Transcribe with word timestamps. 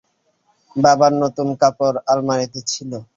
বাবার 0.75 1.11
নতুন 1.23 1.47
কাপড় 1.61 1.97
আলমারিতে 2.11 2.59
ছিলো। 2.71 2.99